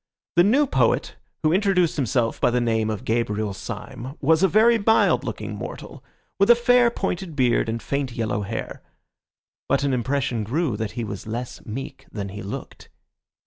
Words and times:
The 0.35 0.43
new 0.43 0.65
poet, 0.65 1.15
who 1.43 1.53
introduced 1.53 1.95
himself 1.95 2.41
by 2.41 2.49
the 2.49 2.59
name 2.59 2.89
of 2.89 3.05
Gabriel 3.05 3.53
Syme 3.53 4.15
was 4.19 4.41
a 4.41 4.47
very 4.47 4.79
mild 4.79 5.23
looking 5.23 5.55
mortal, 5.55 6.03
with 6.39 6.49
a 6.49 6.55
fair, 6.55 6.89
pointed 6.89 7.35
beard 7.35 7.69
and 7.69 7.79
faint, 7.83 8.13
yellow 8.13 8.41
hair. 8.41 8.81
But 9.69 9.83
an 9.83 9.93
impression 9.93 10.43
grew 10.43 10.75
that 10.75 10.93
he 10.93 11.03
was 11.03 11.27
less 11.27 11.63
meek 11.67 12.07
than 12.11 12.29
he 12.29 12.41
looked. 12.41 12.89